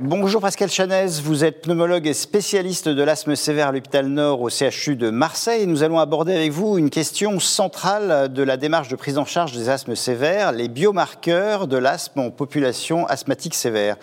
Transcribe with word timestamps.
Bonjour 0.00 0.40
Pascal 0.40 0.68
Chanez, 0.70 1.06
vous 1.22 1.44
êtes 1.44 1.62
pneumologue 1.62 2.08
et 2.08 2.14
spécialiste 2.14 2.88
de 2.88 3.02
l'asthme 3.04 3.36
sévère 3.36 3.68
à 3.68 3.72
l'hôpital 3.72 4.08
Nord 4.08 4.40
au 4.40 4.50
CHU 4.50 4.96
de 4.96 5.08
Marseille. 5.08 5.68
Nous 5.68 5.84
allons 5.84 6.00
aborder 6.00 6.34
avec 6.34 6.50
vous 6.50 6.78
une 6.78 6.90
question 6.90 7.38
centrale 7.38 8.32
de 8.32 8.42
la 8.42 8.56
démarche 8.56 8.88
de 8.88 8.96
prise 8.96 9.18
en 9.18 9.24
charge 9.24 9.52
des 9.52 9.68
asthmes 9.68 9.94
sévères, 9.94 10.50
les 10.50 10.66
biomarqueurs 10.66 11.68
de 11.68 11.76
l'asthme 11.76 12.18
en 12.18 12.30
population 12.32 13.06
asthmatique 13.06 13.54
sévère. 13.54 13.94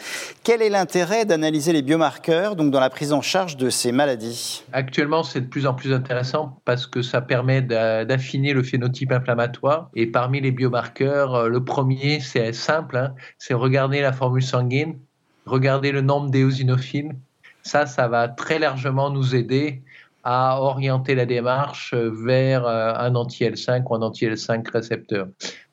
Quel 0.45 0.61
est 0.61 0.69
l'intérêt 0.69 1.25
d'analyser 1.25 1.73
les 1.73 1.81
biomarqueurs 1.81 2.55
donc 2.55 2.71
dans 2.71 2.79
la 2.79 2.89
prise 2.89 3.11
en 3.11 3.21
charge 3.21 3.57
de 3.57 3.69
ces 3.69 3.91
maladies? 3.91 4.63
Actuellement, 4.71 5.23
c'est 5.23 5.41
de 5.41 5.47
plus 5.47 5.67
en 5.67 5.73
plus 5.73 5.91
intéressant 5.91 6.61
parce 6.63 6.87
que 6.87 7.01
ça 7.01 7.19
permet 7.19 7.61
d'affiner 7.61 8.53
le 8.53 8.63
phénotype 8.63 9.11
inflammatoire. 9.11 9.89
Et 9.93 10.07
parmi 10.07 10.39
les 10.39 10.51
biomarqueurs, 10.51 11.49
le 11.49 11.65
premier, 11.65 12.21
c'est 12.21 12.53
simple, 12.53 12.95
hein, 12.95 13.13
c'est 13.37 13.53
regarder 13.53 13.99
la 13.99 14.13
formule 14.13 14.41
sanguine 14.41 14.95
regarder 15.45 15.91
le 15.91 16.01
nombre 16.01 16.29
d'éosinophiles. 16.29 17.13
Ça, 17.63 17.85
ça 17.85 18.07
va 18.07 18.27
très 18.27 18.59
largement 18.59 19.09
nous 19.09 19.35
aider 19.35 19.81
à 20.23 20.61
orienter 20.61 21.15
la 21.15 21.25
démarche 21.25 21.93
vers 21.93 22.65
euh, 22.65 22.93
un 22.95 23.15
anti-L5 23.15 23.83
ou 23.89 23.95
un 23.95 24.01
anti-L5 24.01 24.69
récepteur. 24.71 25.27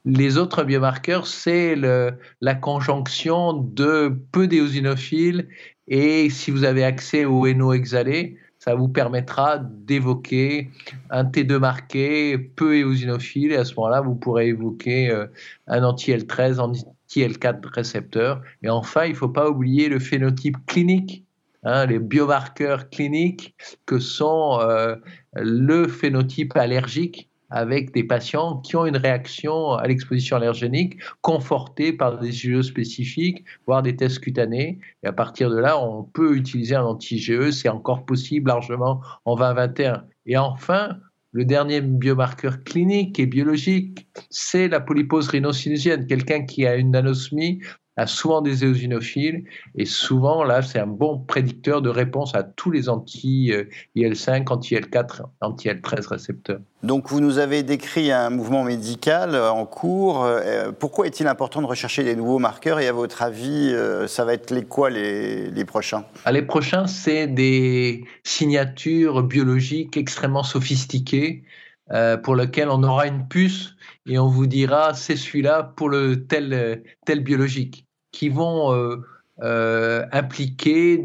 Les 0.04 0.38
autres 0.38 0.64
biomarqueurs, 0.64 1.26
c'est 1.26 1.76
la 1.76 2.54
conjonction 2.54 3.52
de 3.52 4.16
peu 4.32 4.46
d'éosinophiles 4.46 5.48
et 5.86 6.30
si 6.30 6.50
vous 6.50 6.64
avez 6.64 6.84
accès 6.84 7.24
au 7.24 7.46
NO 7.52 7.72
exhalé, 7.72 8.38
ça 8.68 8.74
vous 8.74 8.88
permettra 8.88 9.56
d'évoquer 9.56 10.68
un 11.08 11.24
T2 11.24 11.58
marqué, 11.58 12.36
peu 12.36 12.76
éosinophile, 12.76 13.52
et 13.52 13.56
à 13.56 13.64
ce 13.64 13.74
moment-là, 13.76 14.02
vous 14.02 14.14
pourrez 14.14 14.48
évoquer 14.48 15.10
euh, 15.10 15.26
un 15.68 15.82
anti-L13, 15.84 16.58
anti-L4 16.58 17.66
récepteur. 17.66 18.42
Et 18.62 18.68
enfin, 18.68 19.06
il 19.06 19.12
ne 19.12 19.16
faut 19.16 19.30
pas 19.30 19.48
oublier 19.48 19.88
le 19.88 19.98
phénotype 19.98 20.58
clinique, 20.66 21.24
hein, 21.62 21.86
les 21.86 21.98
biomarqueurs 21.98 22.90
cliniques 22.90 23.54
que 23.86 23.98
sont 23.98 24.58
euh, 24.60 24.96
le 25.34 25.88
phénotype 25.88 26.54
allergique 26.54 27.30
avec 27.50 27.92
des 27.94 28.04
patients 28.04 28.58
qui 28.58 28.76
ont 28.76 28.86
une 28.86 28.96
réaction 28.96 29.72
à 29.72 29.86
l'exposition 29.86 30.36
allergénique 30.36 30.98
confortée 31.22 31.92
par 31.92 32.18
des 32.18 32.46
IgE 32.46 32.62
spécifiques, 32.62 33.44
voire 33.66 33.82
des 33.82 33.96
tests 33.96 34.20
cutanés. 34.20 34.78
Et 35.02 35.06
à 35.06 35.12
partir 35.12 35.50
de 35.50 35.58
là, 35.58 35.78
on 35.78 36.02
peut 36.04 36.36
utiliser 36.36 36.74
un 36.74 36.84
anti-IgE, 36.84 37.50
c'est 37.50 37.68
encore 37.68 38.04
possible 38.04 38.48
largement 38.48 39.00
en 39.24 39.36
2021. 39.36 40.04
Et 40.26 40.36
enfin, 40.36 40.98
le 41.32 41.44
dernier 41.44 41.80
biomarqueur 41.80 42.64
clinique 42.64 43.18
et 43.18 43.26
biologique, 43.26 44.08
c'est 44.30 44.68
la 44.68 44.80
polypose 44.80 45.28
rhinosinusienne. 45.28 46.06
Quelqu'un 46.06 46.44
qui 46.44 46.66
a 46.66 46.76
une 46.76 46.94
anosmie 46.96 47.60
a 47.98 48.06
souvent 48.06 48.40
des 48.40 48.64
éosinophiles 48.64 49.44
et 49.74 49.84
souvent 49.84 50.44
là 50.44 50.62
c'est 50.62 50.78
un 50.78 50.86
bon 50.86 51.18
prédicteur 51.18 51.82
de 51.82 51.88
réponse 51.88 52.34
à 52.34 52.44
tous 52.44 52.70
les 52.70 52.88
anti-IL5, 52.88 54.48
anti-L4, 54.48 55.22
anti-L13 55.40 56.08
récepteurs. 56.08 56.60
Donc 56.84 57.08
vous 57.08 57.20
nous 57.20 57.38
avez 57.38 57.64
décrit 57.64 58.12
un 58.12 58.30
mouvement 58.30 58.62
médical 58.62 59.34
en 59.34 59.66
cours. 59.66 60.24
Euh, 60.24 60.70
pourquoi 60.70 61.08
est-il 61.08 61.26
important 61.26 61.60
de 61.60 61.66
rechercher 61.66 62.04
des 62.04 62.14
nouveaux 62.14 62.38
marqueurs 62.38 62.78
et 62.78 62.86
à 62.86 62.92
votre 62.92 63.20
avis 63.20 63.72
euh, 63.72 64.06
ça 64.06 64.24
va 64.24 64.34
être 64.34 64.52
les 64.52 64.64
quoi 64.64 64.90
les, 64.90 65.50
les 65.50 65.64
prochains? 65.64 66.04
Ah, 66.24 66.30
Les 66.30 66.42
prochains 66.42 66.86
c'est 66.86 67.26
des 67.26 68.04
signatures 68.22 69.24
biologiques 69.24 69.96
extrêmement 69.96 70.44
sophistiquées 70.44 71.42
euh, 71.90 72.16
pour 72.16 72.36
lesquelles 72.36 72.68
on 72.68 72.84
aura 72.84 73.08
une 73.08 73.26
puce 73.26 73.74
et 74.06 74.20
on 74.20 74.28
vous 74.28 74.46
dira 74.46 74.94
c'est 74.94 75.16
celui-là 75.16 75.72
pour 75.74 75.88
le 75.88 76.26
tel, 76.26 76.84
tel 77.04 77.24
biologique 77.24 77.87
qui 78.18 78.30
vont 78.30 78.74
euh, 78.74 78.96
euh, 79.42 80.04
impliquer 80.10 80.98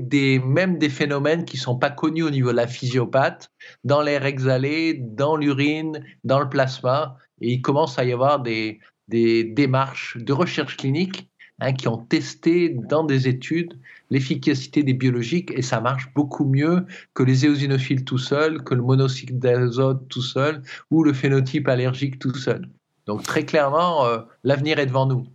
même 0.43 0.79
des 0.79 0.89
phénomènes 0.89 1.45
qui 1.45 1.57
ne 1.57 1.61
sont 1.61 1.77
pas 1.77 1.91
connus 1.91 2.23
au 2.23 2.31
niveau 2.31 2.49
de 2.49 2.55
la 2.55 2.65
physiopathe, 2.65 3.51
dans 3.83 4.01
l'air 4.01 4.25
exhalé, 4.25 4.95
dans 4.95 5.35
l'urine, 5.35 6.03
dans 6.23 6.39
le 6.39 6.49
plasma. 6.49 7.15
Et 7.39 7.53
il 7.53 7.61
commence 7.61 7.99
à 7.99 8.03
y 8.03 8.11
avoir 8.11 8.41
des, 8.41 8.79
démarches 9.07 10.17
de 10.17 10.33
recherche 10.33 10.75
clinique 10.75 11.29
hein, 11.59 11.73
qui 11.73 11.87
ont 11.87 11.97
testé 11.97 12.69
dans 12.69 13.03
des 13.03 13.27
études 13.27 13.79
l'efficacité 14.09 14.81
des 14.81 14.95
biologiques 14.95 15.51
et 15.51 15.61
ça 15.61 15.81
marche 15.81 16.11
beaucoup 16.15 16.45
mieux 16.45 16.87
que 17.13 17.21
les 17.21 17.45
éosinophiles 17.45 18.05
tout 18.05 18.17
seuls, 18.17 18.63
que 18.63 18.73
le 18.73 18.81
monocycle 18.81 19.37
d'azote 19.37 20.07
tout 20.09 20.23
seul 20.23 20.63
ou 20.89 21.03
le 21.03 21.13
phénotype 21.13 21.67
allergique 21.67 22.17
tout 22.17 22.33
seul. 22.33 22.67
Donc 23.05 23.21
très 23.21 23.45
clairement, 23.45 24.03
euh, 24.05 24.21
l'avenir 24.43 24.79
est 24.79 24.87
devant 24.87 25.05
nous. 25.05 25.27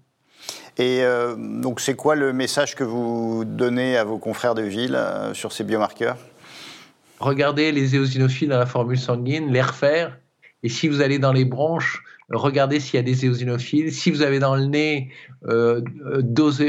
Et 0.79 1.03
euh, 1.03 1.35
donc, 1.37 1.81
c'est 1.81 1.97
quoi 1.97 2.15
le 2.15 2.33
message 2.33 2.77
que 2.77 2.85
vous 2.85 3.45
donnez 3.45 3.97
à 3.97 4.05
vos 4.05 4.19
confrères 4.19 4.55
de 4.55 4.63
ville 4.63 4.95
euh, 4.95 5.35
sur 5.35 5.51
ces 5.51 5.65
biomarqueurs? 5.65 6.17
Regardez 7.19 7.73
les 7.73 7.97
éosinophiles 7.97 8.49
dans 8.49 8.59
la 8.59 8.67
formule 8.67 8.99
sanguine, 8.99 9.53
les 9.53 9.63
refaire. 9.63 10.17
Et 10.63 10.69
si 10.69 10.87
vous 10.87 11.01
allez 11.01 11.19
dans 11.19 11.33
les 11.33 11.45
bronches, 11.45 12.05
regardez 12.31 12.79
s'il 12.79 12.95
y 12.95 13.01
a 13.01 13.03
des 13.03 13.25
éosinophiles. 13.25 13.93
Si 13.93 14.13
vous 14.13 14.23
avez 14.23 14.39
dans 14.39 14.55
le 14.55 14.67
nez, 14.67 15.11
euh, 15.49 15.81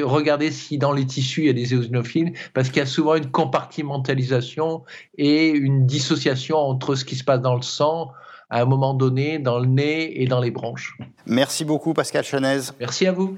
regardez 0.04 0.50
si 0.50 0.80
dans 0.80 0.92
les 0.92 1.06
tissus 1.06 1.42
il 1.42 1.48
y 1.48 1.50
a 1.50 1.54
des 1.54 1.76
éosinophiles, 1.76 2.34
parce 2.56 2.70
qu'il 2.70 2.78
y 2.78 2.82
a 2.82 2.88
souvent 2.88 3.16
une 3.16 3.30
compartimentalisation 3.30 4.84
et 5.20 5.50
une 5.50 5.86
dissociation 5.86 6.58
entre 6.58 6.96
ce 6.96 7.06
qui 7.06 7.16
se 7.16 7.24
passe 7.24 7.42
dans 7.42 7.56
le 7.56 7.62
sang 7.62 8.12
à 8.50 8.62
un 8.62 8.66
moment 8.66 8.96
donné, 8.96 9.38
dans 9.38 9.60
le 9.60 9.68
nez 9.68 10.20
et 10.22 10.26
dans 10.26 10.40
les 10.40 10.50
bronches. 10.50 10.98
Merci 11.28 11.64
beaucoup 11.64 11.94
Pascal 11.94 12.24
Chanez. 12.24 12.72
Merci 12.80 13.06
à 13.06 13.12
vous. 13.12 13.38